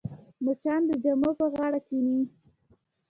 مچان 0.43 0.81
د 0.89 0.91
جامو 1.03 1.31
پر 1.37 1.47
غاړه 1.55 1.79
کښېني 1.85 2.19